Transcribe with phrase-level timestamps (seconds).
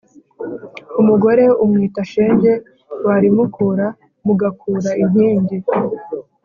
[1.01, 2.51] Umugore umwita shenge
[3.05, 3.87] warimukura
[4.25, 5.57] mugakura inkingi.